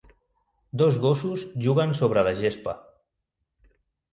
Dos 0.81 0.95
gossos 1.03 1.43
juguen 1.67 1.93
sobre 2.01 2.25
la 2.29 2.33
gespa. 2.41 2.75